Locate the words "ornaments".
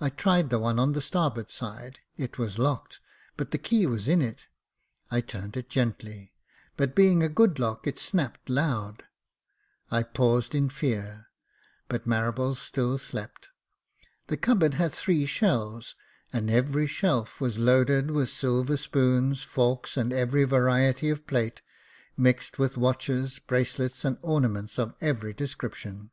24.22-24.78